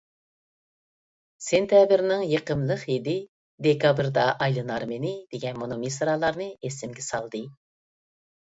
[1.47, 3.15] «سېنتەبىرنىڭ يېقىملىق ھىدى،
[3.67, 7.45] دېكابىردا ئايلىنار مېنى» دېگەن مۇنۇ مىسرالارنى ئېسىمگە سالدى.